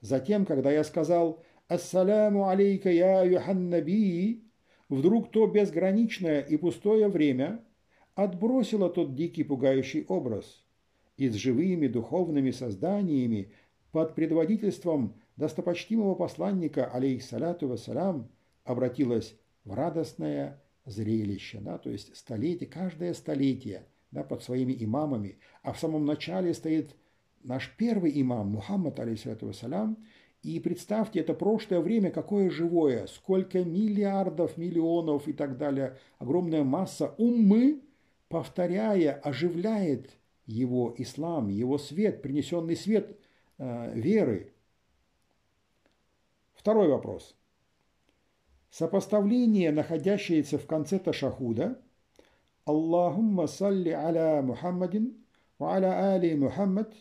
Затем, 0.00 0.44
когда 0.44 0.70
я 0.70 0.84
сказал 0.84 1.42
«Ассаляму 1.68 2.48
алейка 2.48 2.90
я 2.90 3.22
Юханнаби», 3.22 4.52
Вдруг 4.92 5.30
то 5.30 5.46
безграничное 5.46 6.42
и 6.42 6.58
пустое 6.58 7.08
время 7.08 7.64
отбросило 8.14 8.90
тот 8.90 9.14
дикий 9.14 9.42
пугающий 9.42 10.04
образ 10.06 10.66
и 11.16 11.30
с 11.30 11.34
живыми 11.34 11.86
духовными 11.86 12.50
созданиями 12.50 13.54
под 13.90 14.14
предводительством 14.14 15.18
достопочтимого 15.36 16.14
посланника, 16.14 16.84
алейхиссалату 16.84 17.68
вассалям, 17.68 18.30
обратилось 18.64 19.34
в 19.64 19.72
радостное 19.72 20.62
зрелище, 20.84 21.60
да, 21.62 21.78
то 21.78 21.88
есть 21.88 22.14
столетие, 22.14 22.68
каждое 22.68 23.14
столетие 23.14 23.86
да, 24.10 24.22
под 24.22 24.42
своими 24.42 24.76
имамами, 24.78 25.38
а 25.62 25.72
в 25.72 25.78
самом 25.78 26.04
начале 26.04 26.52
стоит 26.52 26.94
наш 27.44 27.74
первый 27.76 28.20
имам, 28.20 28.48
Мухаммад, 28.48 28.98
алейхиссалату 29.00 29.46
вассалям, 29.46 29.96
и 30.42 30.58
представьте, 30.58 31.20
это 31.20 31.34
прошлое 31.34 31.80
время 31.80 32.10
какое 32.10 32.50
живое, 32.50 33.06
сколько 33.06 33.62
миллиардов, 33.64 34.56
миллионов 34.56 35.28
и 35.28 35.32
так 35.32 35.56
далее, 35.56 35.96
огромная 36.18 36.64
масса 36.64 37.14
умы, 37.16 37.82
повторяя, 38.28 39.12
оживляет 39.12 40.10
его 40.46 40.94
ислам, 40.98 41.48
его 41.48 41.78
свет, 41.78 42.22
принесенный 42.22 42.76
свет 42.76 43.16
э, 43.58 43.92
веры. 43.94 44.52
Второй 46.54 46.88
вопрос. 46.88 47.36
Сопоставление, 48.70 49.70
находящееся 49.70 50.58
в 50.58 50.66
конце 50.66 50.98
ташахуда, 50.98 51.78
Аллахумма 52.64 53.46
салли 53.48 53.90
аля 53.90 54.40
Мухаммадин 54.42 55.24
ва 55.58 55.74
аля 55.74 56.14
али 56.14 56.34
Мухаммад, 56.34 56.94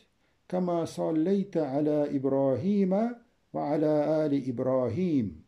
саллейта 0.85 1.75
аля 1.77 2.05
Ибрахима 2.11 3.21
ва 3.53 3.71
аля 3.71 4.23
али 4.23 4.37
Ибрахим. 4.49 5.45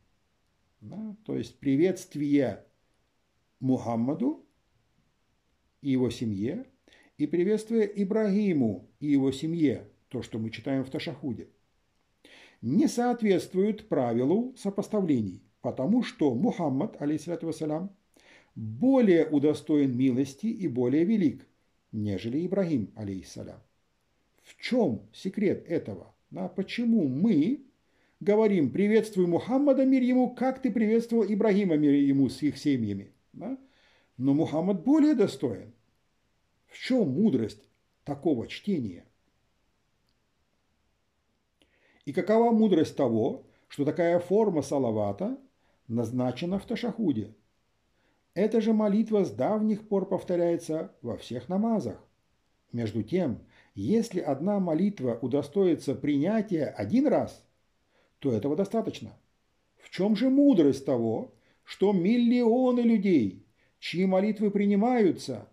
Да, 0.81 1.15
то 1.25 1.36
есть 1.36 1.60
приветствие 1.60 2.65
Мухаммаду 3.60 4.45
и 5.81 5.91
его 5.91 6.10
семье, 6.10 6.65
и 7.17 7.27
приветствие 7.27 7.89
Ибрагиму 8.03 8.89
и 9.00 9.07
его 9.07 9.31
семье, 9.31 9.89
то, 10.10 10.22
что 10.22 10.39
мы 10.39 10.50
читаем 10.51 10.83
в 10.83 10.89
Ташахуде, 10.89 11.50
не 12.62 12.88
соответствует 12.88 13.89
правилу 13.89 14.53
сопоставлений, 14.57 15.43
потому 15.62 16.03
что 16.03 16.33
Мухаммад, 16.33 17.01
алейхиссалату 17.01 17.48
вассалям, 17.48 17.95
более 18.55 19.27
удостоен 19.27 19.98
милости 19.98 20.48
и 20.48 20.67
более 20.67 21.03
велик, 21.03 21.48
нежели 21.91 22.45
Ибрагим, 22.45 22.91
алейхиссалям. 22.95 23.60
В 24.43 24.62
чем 24.62 25.01
секрет 25.13 25.65
этого? 25.67 26.13
Да, 26.29 26.47
почему 26.47 27.07
мы 27.07 27.65
говорим 28.19 28.71
«приветствуй 28.71 29.27
Мухаммада, 29.27 29.85
мир 29.85 30.01
ему, 30.01 30.33
как 30.35 30.62
ты 30.62 30.71
приветствовал 30.71 31.23
Ибрагима, 31.23 31.77
мир 31.77 31.93
ему, 31.93 32.29
с 32.29 32.41
их 32.41 32.57
семьями?» 32.57 33.12
да? 33.33 33.57
Но 34.17 34.33
Мухаммад 34.33 34.83
более 34.83 35.15
достоин. 35.15 35.73
В 36.67 36.77
чем 36.77 37.09
мудрость 37.09 37.63
такого 38.03 38.47
чтения? 38.47 39.05
И 42.05 42.13
какова 42.13 42.51
мудрость 42.51 42.95
того, 42.95 43.45
что 43.67 43.85
такая 43.85 44.19
форма 44.19 44.62
салавата 44.62 45.38
назначена 45.88 46.59
в 46.59 46.65
Ташахуде? 46.65 47.33
Эта 48.33 48.62
же 48.62 48.73
молитва 48.73 49.23
с 49.23 49.31
давних 49.31 49.88
пор 49.88 50.07
повторяется 50.07 50.93
во 51.01 51.17
всех 51.17 51.50
намазах. 51.50 52.03
Между 52.71 53.03
тем, 53.03 53.39
если 53.75 54.19
одна 54.19 54.59
молитва 54.59 55.17
удостоится 55.21 55.95
принятия 55.95 56.65
один 56.65 57.07
раз, 57.07 57.45
то 58.19 58.31
этого 58.31 58.55
достаточно. 58.55 59.17
В 59.77 59.89
чем 59.89 60.15
же 60.15 60.29
мудрость 60.29 60.85
того, 60.85 61.33
что 61.63 61.91
миллионы 61.91 62.81
людей, 62.81 63.45
чьи 63.79 64.05
молитвы 64.05 64.51
принимаются, 64.51 65.49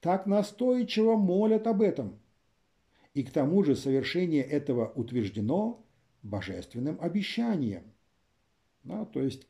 так 0.00 0.26
настойчиво 0.26 1.16
молят 1.16 1.66
об 1.66 1.82
этом? 1.82 2.18
И 3.14 3.22
к 3.22 3.30
тому 3.30 3.62
же 3.62 3.76
совершение 3.76 4.42
этого 4.42 4.92
утверждено 4.94 5.84
божественным 6.22 6.98
обещанием. 7.00 7.82
Да, 8.84 9.04
то 9.04 9.20
есть 9.20 9.46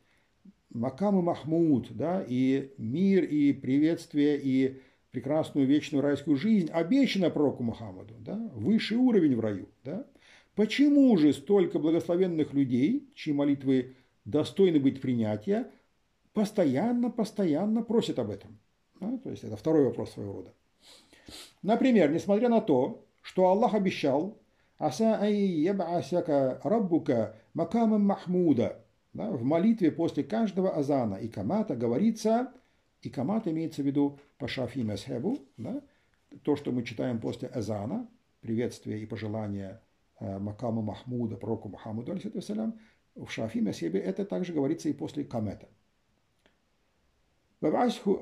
Макам 0.69 1.19
и 1.19 1.21
Махмуд, 1.21 1.95
да, 1.95 2.23
и 2.27 2.73
мир, 2.77 3.23
и 3.23 3.53
приветствие, 3.53 4.39
и 4.41 4.81
прекрасную 5.13 5.67
вечную 5.67 6.01
райскую 6.01 6.35
жизнь 6.35 6.71
обещана 6.71 7.29
пророку 7.29 7.61
Мухаммаду, 7.61 8.15
да, 8.19 8.35
высший 8.55 8.97
уровень 8.97 9.35
в 9.35 9.39
раю. 9.39 9.69
Да. 9.83 10.07
Почему 10.55 11.15
же 11.17 11.33
столько 11.33 11.77
благословенных 11.77 12.51
людей, 12.53 13.11
чьи 13.13 13.31
молитвы 13.31 13.95
достойны 14.25 14.79
быть 14.79 15.01
принятия, 15.01 15.69
постоянно, 16.33 17.11
постоянно 17.11 17.83
просят 17.83 18.17
об 18.17 18.31
этом? 18.31 18.57
Да, 18.99 19.19
то 19.19 19.29
есть 19.29 19.43
это 19.43 19.55
второй 19.55 19.85
вопрос 19.85 20.13
своего 20.13 20.33
рода. 20.33 20.53
Например, 21.61 22.11
несмотря 22.11 22.49
на 22.49 22.59
то, 22.59 23.05
что 23.21 23.45
Аллах 23.49 23.75
обещал 23.75 24.41
«Аса 24.79 25.19
яб'асяка 25.21 26.59
раббука 26.63 27.37
макамам 27.53 28.01
махмуда» 28.01 28.83
Да, 29.13 29.29
в 29.29 29.43
молитве 29.43 29.91
после 29.91 30.23
каждого 30.23 30.75
азана 30.75 31.15
и 31.15 31.27
камата 31.27 31.75
говорится, 31.75 32.51
и 33.03 33.11
камат 33.11 33.47
имеется 33.47 33.83
в 33.83 33.85
виду 33.85 34.17
Пашафи 34.43 34.79
Месхебу, 34.79 35.37
да, 35.55 35.81
то, 36.43 36.57
что 36.57 36.73
мы 36.73 36.83
читаем 36.83 37.21
после 37.21 37.49
Эзана, 37.55 38.09
приветствие 38.41 38.99
и 38.99 39.05
пожелание 39.05 39.79
э, 40.19 40.37
Макаму 40.37 40.81
Махмуда, 40.81 41.37
пророку 41.37 41.69
Мухаммаду, 41.69 42.13
в 43.15 43.29
Шафи 43.29 43.59
Месхебе 43.59 44.01
это 44.01 44.25
также 44.25 44.51
говорится 44.51 44.89
и 44.89 44.93
после 44.93 45.23
Камета. 45.23 45.69
«Вабасху 47.61 48.19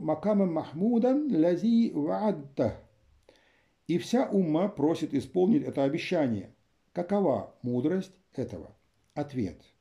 макамам 0.00 0.54
Махмудан 0.54 1.36
лази 1.36 1.92
ваадта». 1.92 2.78
И 3.88 3.98
вся 3.98 4.26
умма 4.26 4.68
просит 4.68 5.12
исполнить 5.12 5.64
это 5.64 5.84
обещание. 5.84 6.54
Какова 6.94 7.54
мудрость 7.60 8.18
этого? 8.32 8.74
Ответ– 9.12 9.60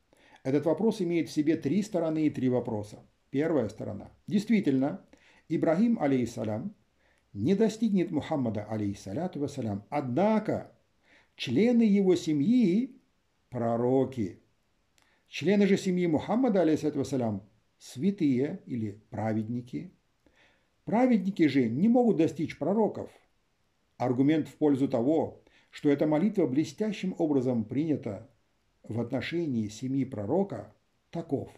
этот 0.45 0.67
вопрос 0.67 1.01
имеет 1.01 1.27
в 1.27 1.31
себе 1.31 1.57
три 1.57 1.81
стороны 1.81 2.27
и 2.27 2.29
три 2.29 2.49
вопроса. 2.49 2.99
Первая 3.31 3.67
сторона. 3.67 4.11
Действительно, 4.27 5.03
Ибрагим, 5.49 5.97
алейхиссалям, 5.99 6.75
не 7.33 7.55
достигнет 7.55 8.11
Мухаммада, 8.11 8.63
алейхиссаляту 8.63 9.39
вассалям. 9.39 9.83
Однако 9.89 10.71
члены 11.35 11.81
его 11.81 12.15
семьи– 12.15 12.95
пророки. 13.49 14.39
Члены 15.29 15.65
же 15.65 15.77
семьи 15.77 16.05
Мухаммада, 16.05 16.61
алейхиссалату 16.61 16.99
вассалям, 16.99 17.41
святые 17.79 18.61
или 18.67 19.01
праведники. 19.09 19.95
Праведники 20.83 21.47
же 21.47 21.67
не 21.67 21.87
могут 21.87 22.17
достичь 22.17 22.59
пророков. 22.59 23.09
Аргумент 23.97 24.47
в 24.47 24.53
пользу 24.57 24.87
того, 24.87 25.41
что 25.71 25.89
эта 25.89 26.05
молитва 26.05 26.45
блестящим 26.45 27.15
образом 27.17 27.63
принята 27.63 28.29
в 28.87 28.99
отношении 28.99 29.67
семьи 29.67 30.05
пророка, 30.05 30.73
таков. 31.09 31.51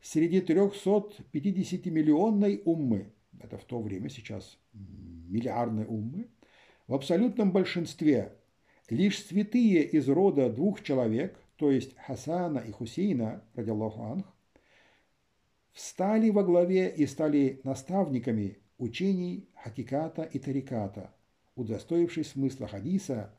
Среди 0.00 0.40
350-миллионной 0.40 2.62
уммы, 2.64 3.12
это 3.38 3.58
в 3.58 3.64
то 3.64 3.80
время 3.80 4.08
сейчас 4.08 4.58
миллиардной 4.72 5.86
уммы, 5.86 6.28
в 6.86 6.94
абсолютном 6.94 7.52
большинстве 7.52 8.38
лишь 8.88 9.22
святые 9.24 9.84
из 9.84 10.08
рода 10.08 10.50
двух 10.50 10.82
человек, 10.82 11.38
то 11.56 11.70
есть 11.70 11.94
Хасана 11.96 12.58
и 12.58 12.72
Хусейна, 12.72 13.44
радиаллаху 13.54 14.02
анх, 14.02 14.26
встали 15.72 16.30
во 16.30 16.42
главе 16.42 16.90
и 16.90 17.06
стали 17.06 17.60
наставниками 17.64 18.58
учений 18.78 19.48
Хакиката 19.54 20.22
и 20.22 20.38
Тариката– 20.38 21.14
удостоившись 21.54 22.30
смысла 22.30 22.66
хадиса 22.66 23.38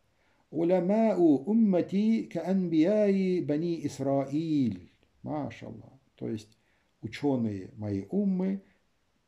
«Улямау 0.60 1.44
уммати 1.52 2.30
каанбияи 2.34 3.42
бани 3.42 3.74
Исраиль». 3.88 4.94
Машаллах. 5.24 5.94
То 6.16 6.28
есть 6.28 6.58
ученые 7.02 7.72
моей 7.76 8.08
уммы 8.12 8.62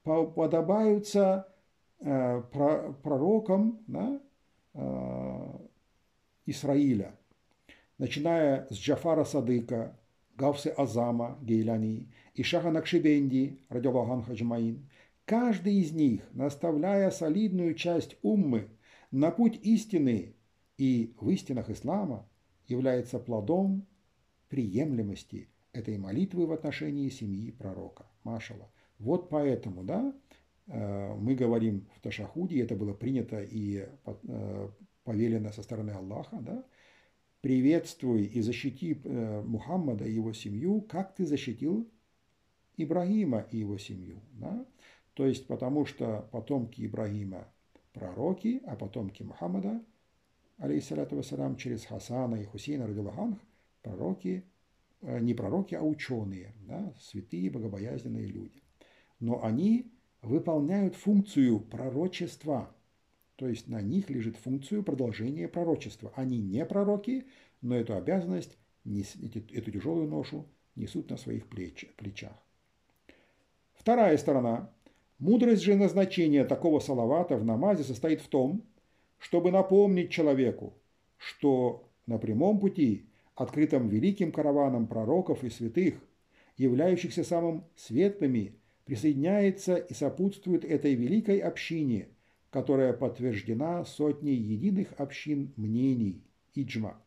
подобаются 0.03 1.47
э, 1.99 2.41
пророкам 3.01 3.79
да, 3.87 4.21
э, 4.73 5.57
Исраиля, 6.45 7.15
начиная 7.97 8.67
с 8.69 8.75
Джафара 8.75 9.23
Садыка, 9.23 9.97
Гавсы 10.37 10.67
Азама 10.67 11.39
Гейляни 11.41 12.11
и 12.33 12.43
Шаха 12.43 12.69
Накшибенди, 12.69 13.61
радиаллаху 13.69 14.21
Хаджмаин, 14.21 14.87
каждый 15.25 15.75
из 15.75 15.91
них, 15.91 16.21
наставляя 16.33 17.09
солидную 17.09 17.73
часть 17.73 18.17
уммы 18.21 18.67
на 19.11 19.31
путь 19.31 19.59
истины 19.63 20.35
и 20.77 21.13
в 21.19 21.29
истинах 21.29 21.69
ислама 21.69 22.27
является 22.67 23.19
плодом 23.19 23.85
приемлемости 24.49 25.49
этой 25.73 25.97
молитвы 25.97 26.45
в 26.45 26.51
отношении 26.51 27.09
семьи 27.09 27.51
пророка. 27.51 28.05
Машала. 28.23 28.71
Вот 28.97 29.29
поэтому, 29.29 29.83
да, 29.83 30.13
э, 30.67 31.13
мы 31.15 31.35
говорим 31.35 31.87
в 31.95 32.01
Ташахуде, 32.01 32.61
это 32.61 32.75
было 32.75 32.93
принято 32.93 33.41
и 33.41 33.87
э, 34.05 34.69
повелено 35.03 35.51
со 35.51 35.61
стороны 35.63 35.91
Аллаха, 35.91 36.37
да, 36.41 36.65
приветствуй 37.41 38.23
и 38.23 38.41
защити 38.41 38.99
э, 39.03 39.41
Мухаммада 39.41 40.05
и 40.05 40.13
его 40.13 40.33
семью, 40.33 40.81
как 40.81 41.13
ты 41.13 41.27
защитил 41.27 41.87
Ибрагима 42.75 43.45
и 43.51 43.57
его 43.57 43.77
семью. 43.77 44.19
Да? 44.33 44.65
То 45.13 45.27
есть 45.27 45.45
потому 45.45 45.85
что 45.85 46.27
потомки 46.31 46.83
Ибрагима 46.83 47.47
пророки, 47.93 48.63
а 48.65 48.75
потомки 48.75 49.21
Мухаммада, 49.21 49.83
алейхиссалату 50.57 51.15
вассалам, 51.15 51.55
через 51.55 51.85
Хасана 51.85 52.35
и 52.35 52.45
Хусейна, 52.45 52.87
радилаханх, 52.87 53.39
пророки, 53.81 54.43
э, 55.01 55.19
не 55.19 55.33
пророки, 55.33 55.75
а 55.75 55.83
ученые, 55.83 56.53
да, 56.67 56.93
святые, 56.99 57.49
богобоязненные 57.49 58.25
люди. 58.25 58.61
Но 59.19 59.43
они 59.43 59.91
выполняют 60.21 60.95
функцию 60.95 61.59
пророчества, 61.59 62.75
то 63.35 63.47
есть 63.47 63.67
на 63.67 63.81
них 63.81 64.09
лежит 64.09 64.37
функцию 64.37 64.83
продолжения 64.83 65.47
пророчества. 65.47 66.11
Они 66.15 66.39
не 66.39 66.65
пророки, 66.65 67.25
но 67.61 67.75
эту 67.75 67.95
обязанность, 67.95 68.57
эту 68.85 69.71
тяжелую 69.71 70.07
ношу 70.07 70.47
несут 70.75 71.09
на 71.09 71.17
своих 71.17 71.47
плечах. 71.47 72.33
Вторая 73.73 74.17
сторона 74.17 74.71
Мудрость 75.17 75.63
же 75.63 75.75
назначения 75.75 76.43
такого 76.43 76.79
салавата 76.79 77.37
в 77.37 77.45
намазе 77.45 77.83
состоит 77.83 78.19
в 78.19 78.27
том, 78.27 78.63
чтобы 79.25 79.49
напомнить 79.49 80.11
человеку, 80.11 80.75
что 81.17 81.89
на 82.05 82.19
прямом 82.19 82.59
пути, 82.59 83.07
открытом 83.33 83.89
великим 83.89 84.31
караваном 84.31 84.85
пророков 84.85 85.43
и 85.43 85.49
святых, 85.49 85.95
являющихся 86.57 87.23
самым 87.23 87.63
светлыми, 87.75 88.53
присоединяется 88.85 89.77
и 89.77 89.95
сопутствует 89.95 90.63
этой 90.63 90.93
великой 90.93 91.39
общине, 91.39 92.09
которая 92.51 92.93
подтверждена 92.93 93.83
сотней 93.83 94.35
единых 94.35 94.93
общин 94.99 95.51
мнений, 95.55 96.21
иджма, 96.53 97.01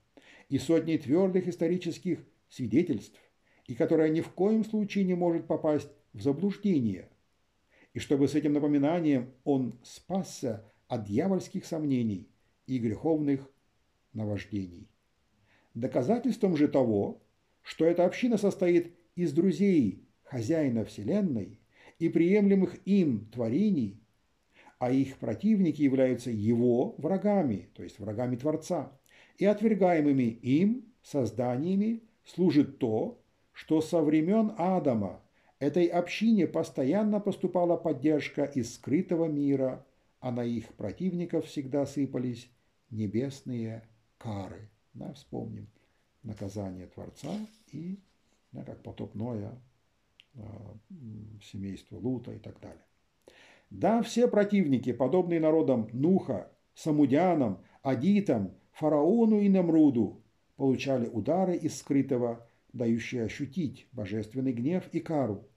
и 0.48 0.58
сотней 0.58 0.98
твердых 0.98 1.46
исторических 1.46 2.18
свидетельств, 2.48 3.20
и 3.68 3.76
которая 3.76 4.08
ни 4.08 4.22
в 4.22 4.30
коем 4.30 4.64
случае 4.64 5.04
не 5.04 5.14
может 5.14 5.46
попасть 5.46 5.92
в 6.12 6.20
заблуждение, 6.20 7.10
и 7.94 8.00
чтобы 8.00 8.26
с 8.26 8.34
этим 8.34 8.54
напоминанием 8.54 9.30
он 9.44 9.78
спасся 9.84 10.64
от 10.88 11.04
дьявольских 11.04 11.64
сомнений 11.64 12.28
и 12.66 12.78
греховных 12.78 13.48
наваждений. 14.12 14.88
Доказательством 15.74 16.56
же 16.56 16.66
того, 16.66 17.22
что 17.62 17.84
эта 17.84 18.04
община 18.04 18.36
состоит 18.36 18.94
из 19.14 19.32
друзей 19.32 20.08
хозяина 20.24 20.84
Вселенной 20.84 21.60
и 21.98 22.08
приемлемых 22.08 22.76
им 22.86 23.28
творений, 23.32 24.00
а 24.78 24.90
их 24.90 25.18
противники 25.18 25.82
являются 25.82 26.30
его 26.30 26.94
врагами, 26.98 27.68
то 27.74 27.82
есть 27.82 27.98
врагами 27.98 28.36
Творца, 28.36 28.92
и 29.36 29.44
отвергаемыми 29.44 30.22
им 30.22 30.92
созданиями 31.02 32.02
служит 32.24 32.78
то, 32.78 33.20
что 33.52 33.80
со 33.80 34.00
времен 34.00 34.52
Адама 34.56 35.20
этой 35.58 35.86
общине 35.86 36.46
постоянно 36.46 37.20
поступала 37.20 37.76
поддержка 37.76 38.44
из 38.44 38.74
скрытого 38.74 39.26
мира, 39.26 39.84
а 40.20 40.30
на 40.30 40.44
их 40.44 40.74
противников 40.74 41.46
всегда 41.46 41.86
сыпались 41.86 42.50
небесные 42.90 43.88
кары. 44.18 44.70
Да, 44.94 45.12
вспомним 45.12 45.68
наказание 46.22 46.86
Творца 46.86 47.30
и 47.72 47.98
да, 48.52 48.64
как 48.64 48.82
потопное 48.82 49.60
э, 50.34 50.40
семейство 51.42 51.96
Лута 51.96 52.32
и 52.32 52.38
так 52.38 52.60
далее. 52.60 52.82
Да, 53.70 54.02
все 54.02 54.28
противники, 54.28 54.92
подобные 54.92 55.40
народам 55.40 55.88
Нуха, 55.92 56.50
Самудянам, 56.74 57.62
Адитам, 57.82 58.54
Фараону 58.72 59.40
и 59.40 59.48
Намруду, 59.48 60.22
получали 60.56 61.06
удары 61.06 61.56
из 61.56 61.78
скрытого 61.78 62.48
дающие 62.72 63.24
ощутить 63.24 63.88
божественный 63.92 64.52
гнев 64.52 64.88
и 64.92 65.00
кару, 65.00 65.48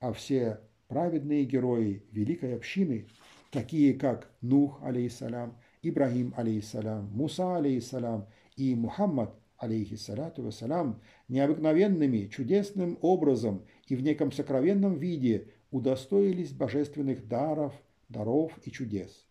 а 0.00 0.12
все 0.12 0.60
праведные 0.88 1.44
герои 1.44 2.04
великой 2.10 2.56
общины, 2.56 3.08
такие 3.54 3.94
как 3.94 4.30
Нух, 4.42 4.82
алейхиссалям, 4.82 5.56
Ибрагим, 5.82 6.34
алейхиссалям, 6.36 7.10
Муса, 7.12 7.56
алейхиссалям 7.56 8.26
и 8.56 8.74
Мухаммад, 8.74 9.32
алейхиссалату 9.58 10.42
вассалям, 10.42 11.00
необыкновенными, 11.28 12.26
чудесным 12.26 12.98
образом 13.00 13.64
и 13.86 13.94
в 13.94 14.02
неком 14.02 14.32
сокровенном 14.32 14.98
виде 14.98 15.52
удостоились 15.70 16.52
божественных 16.52 17.28
даров, 17.28 17.72
даров 18.08 18.58
и 18.64 18.70
чудес. 18.70 19.24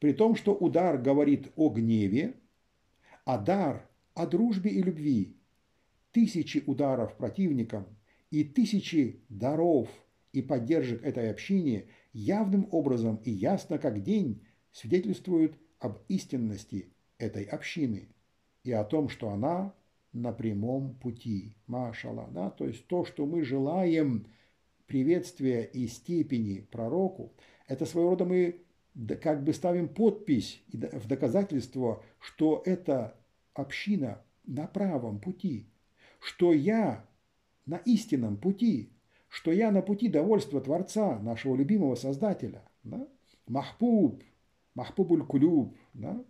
При 0.00 0.12
том, 0.12 0.34
что 0.34 0.52
удар 0.52 0.98
говорит 0.98 1.52
о 1.56 1.70
гневе, 1.70 2.34
а 3.24 3.38
дар– 3.38 3.88
о 4.14 4.26
дружбе 4.26 4.70
и 4.70 4.82
любви, 4.82 5.36
тысячи 6.10 6.62
ударов 6.66 7.16
противникам 7.16 7.86
и 8.30 8.44
тысячи 8.44 9.20
даров 9.28 9.88
и 10.32 10.42
поддержек 10.42 11.02
этой 11.04 11.30
общине 11.30 11.86
явным 12.16 12.66
образом 12.70 13.16
и 13.24 13.30
ясно 13.30 13.78
как 13.78 14.02
день 14.02 14.42
свидетельствуют 14.72 15.58
об 15.78 15.98
истинности 16.08 16.92
этой 17.18 17.44
общины 17.44 18.08
и 18.64 18.72
о 18.72 18.84
том, 18.84 19.10
что 19.10 19.28
она 19.28 19.74
на 20.12 20.32
прямом 20.32 20.94
пути. 20.94 21.54
Машала, 21.66 22.28
да? 22.32 22.48
То 22.50 22.66
есть 22.66 22.86
то, 22.86 23.04
что 23.04 23.26
мы 23.26 23.44
желаем 23.44 24.26
приветствия 24.86 25.62
и 25.64 25.86
степени 25.88 26.60
пророку, 26.60 27.34
это 27.68 27.84
своего 27.84 28.10
рода 28.10 28.24
мы 28.24 28.62
как 29.20 29.44
бы 29.44 29.52
ставим 29.52 29.88
подпись 29.88 30.62
в 30.72 31.06
доказательство, 31.06 32.02
что 32.18 32.62
эта 32.64 33.14
община 33.52 34.22
на 34.46 34.66
правом 34.66 35.20
пути, 35.20 35.66
что 36.20 36.54
я 36.54 37.04
на 37.66 37.76
истинном 37.76 38.38
пути, 38.38 38.95
что 39.28 39.52
я 39.52 39.70
на 39.70 39.82
пути 39.82 40.08
довольства 40.08 40.60
Творца, 40.60 41.18
нашего 41.18 41.56
любимого 41.56 41.94
Создателя. 41.94 42.62
Да? 42.84 43.06
Махбуб, 43.46 44.22
Махбубуль 44.74 45.24
Кулюб. 45.24 45.76
Да? 45.94 46.24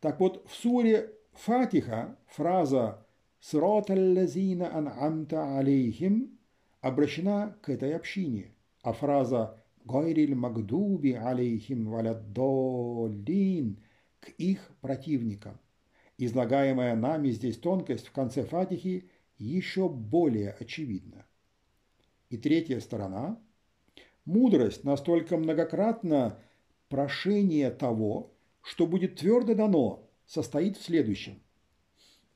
Так 0.00 0.20
вот, 0.20 0.46
в 0.48 0.54
суре 0.54 1.12
Фатиха 1.32 2.16
фраза 2.26 3.06
«Сирот 3.40 3.90
аллазина 3.90 4.74
ан'амта 4.74 5.58
алейхим» 5.58 6.38
обращена 6.80 7.56
к 7.60 7.68
этой 7.68 7.94
общине, 7.94 8.54
а 8.82 8.92
фраза 8.92 9.62
«Гайриль 9.84 10.34
магдуби 10.34 11.12
алейхим 11.12 11.90
валяддоллин» 11.90 13.78
к 14.20 14.30
их 14.30 14.70
противникам. 14.80 15.58
Излагаемая 16.18 16.96
нами 16.96 17.30
здесь 17.30 17.58
тонкость 17.58 18.06
в 18.06 18.12
конце 18.12 18.44
Фатихи 18.44 19.10
еще 19.44 19.88
более 19.88 20.52
очевидна. 20.52 21.26
И 22.30 22.36
третья 22.36 22.80
сторона– 22.80 23.40
мудрость 24.24 24.84
настолько 24.84 25.36
многократно 25.36 26.38
прошение 26.88 27.70
того, 27.70 28.32
что 28.62 28.86
будет 28.86 29.16
твердо 29.16 29.54
дано, 29.54 30.08
состоит 30.26 30.76
в 30.76 30.82
следующем. 30.82 31.40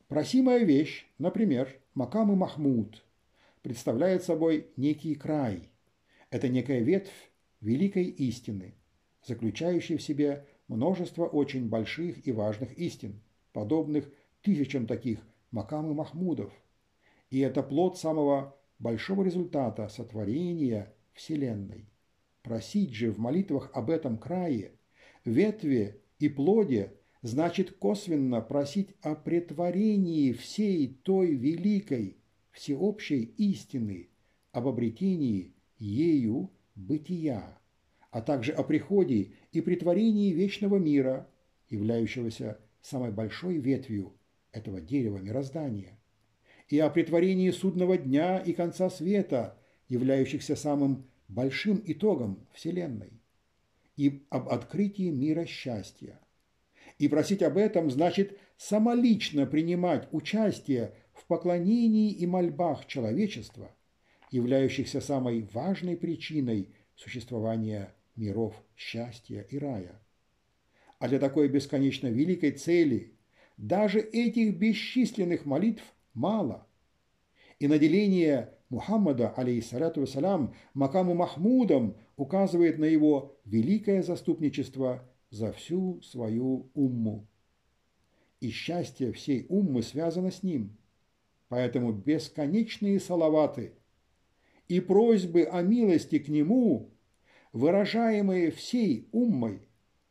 Просимая 0.09 0.65
вещь, 0.65 1.07
например, 1.19 1.77
Макам 1.95 2.33
и 2.33 2.37
Махмуд, 2.37 3.05
представляет 3.63 4.25
собой 4.25 4.69
некий 4.77 5.15
край. 5.15 5.71
Это 6.31 6.49
некая 6.49 6.81
ветвь 6.81 7.31
великой 7.61 8.05
истины, 8.05 8.75
заключающей 9.25 9.97
в 9.97 10.03
себе 10.03 10.47
множество 10.69 11.27
очень 11.27 11.69
больших 11.69 12.27
и 12.27 12.33
важных 12.33 12.73
истин– 12.79 13.21
подобных 13.53 14.09
тысячам 14.43 14.87
таких 14.87 15.21
Макам 15.51 15.91
и 15.91 15.95
Махмудов. 15.95 16.53
И 17.31 17.39
это 17.39 17.63
плод 17.63 17.97
самого 17.97 18.57
большого 18.79 19.23
результата 19.23 19.89
сотворения 19.89 20.93
Вселенной. 21.13 21.89
Просить 22.43 22.93
же 22.93 23.13
в 23.13 23.19
молитвах 23.19 23.71
об 23.73 23.91
этом 23.91 24.19
крае, 24.19 24.73
ветве 25.25 26.01
и 26.19 26.29
плоде 26.29 26.95
значит 27.23 27.73
косвенно 27.73 28.41
просить 28.41 28.95
о 29.03 29.15
претворении 29.15 30.33
всей 30.33 30.89
той 30.89 31.35
великой 31.35 32.17
всеобщей 32.51 33.23
истины, 33.37 34.09
об 34.53 34.67
обретении 34.67 35.55
ею 35.79 36.51
бытия, 36.75 37.59
а 38.11 38.23
также 38.23 38.53
о 38.53 38.65
приходе 38.65 39.35
и 39.53 39.61
притворении 39.61 40.33
вечного 40.33 40.77
мира, 40.77 41.29
являющегося 41.69 42.59
самой 42.81 43.13
большой 43.13 43.59
ветвью 43.59 44.17
этого 44.51 44.81
дерева 44.81 45.19
мироздания, 45.19 46.00
и 46.71 46.79
о 46.79 46.89
притворении 46.89 47.51
судного 47.51 47.99
дня 47.99 48.39
и 48.39 48.53
конца 48.53 48.89
света, 48.89 49.59
являющихся 49.89 50.55
самым 50.55 51.11
большим 51.29 51.83
итогом 51.85 52.47
Вселенной, 52.55 53.21
и 53.97 54.25
об 54.31 54.49
открытии 54.49 55.11
мира 55.11 55.45
счастья. 55.47 56.21
И 56.99 57.09
просить 57.09 57.43
об 57.43 57.57
этом 57.57 57.91
значит 57.91 58.39
самолично 58.57 59.47
принимать 59.47 60.09
участие 60.13 60.95
в 61.13 61.27
поклонении 61.27 62.13
и 62.13 62.27
мольбах 62.27 62.87
человечества, 62.87 63.75
являющихся 64.31 65.01
самой 65.01 65.43
важной 65.53 65.97
причиной 65.97 66.73
существования 66.95 67.93
миров 68.15 68.55
счастья 68.77 69.41
и 69.41 69.59
рая. 69.59 70.01
А 71.01 71.09
для 71.09 71.19
такой 71.19 71.49
бесконечно 71.49 72.07
великой 72.07 72.53
цели 72.53 73.15
даже 73.57 73.99
этих 73.99 74.57
бесчисленных 74.57 75.47
молитв 75.47 75.83
мало. 76.15 76.67
И 77.59 77.69
наделение 77.69 78.55
Мухаммада, 78.71 79.31
алейхиссалату 79.31 80.01
вассалям, 80.01 80.55
Макаму 80.75 81.15
Махмудом 81.15 81.97
указывает 82.17 82.79
на 82.79 82.85
его 82.85 83.37
великое 83.45 84.03
заступничество 84.03 85.03
за 85.31 85.53
всю 85.53 86.01
свою 86.03 86.71
умму. 86.75 87.27
И 88.41 88.51
счастье 88.51 89.13
всей 89.13 89.47
уммы 89.49 89.83
связано 89.83 90.31
с 90.31 90.43
ним. 90.43 90.77
Поэтому 91.49 91.93
бесконечные 91.93 93.01
салаваты 93.01 93.75
и 94.69 94.79
просьбы 94.79 95.43
о 95.43 95.63
милости 95.63 96.21
к 96.21 96.29
нему, 96.29 96.91
выражаемые 97.53 98.53
всей 98.53 99.09
уммой, 99.11 99.63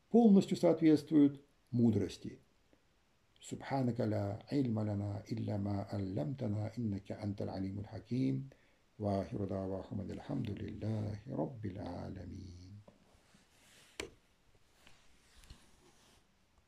полностью 0.10 0.58
соответствуют 0.58 1.42
мудрости. 1.72 2.40
سبحانك 3.42 4.02
لا 4.02 4.40
علم 4.52 4.80
لنا 4.80 5.24
إلا 5.32 5.58
ما 5.58 5.82
علمتنا 5.82 6.72
إنك 6.78 7.12
أنت 7.12 7.42
العليم 7.42 7.80
الحكيم. 7.80 8.50
وآخر 9.00 9.46
دعواهم 9.46 10.02
الحمد 10.02 10.50
لله 10.50 11.20
رب 11.30 11.66
العالمين. 11.66 12.59